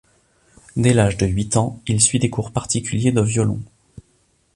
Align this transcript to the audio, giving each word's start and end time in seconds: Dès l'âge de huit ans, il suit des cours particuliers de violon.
Dès 0.77 0.95
l'âge 0.95 1.15
de 1.17 1.27
huit 1.27 1.57
ans, 1.57 1.79
il 1.85 2.01
suit 2.01 2.17
des 2.17 2.31
cours 2.31 2.51
particuliers 2.51 3.11
de 3.11 3.21
violon. 3.21 3.61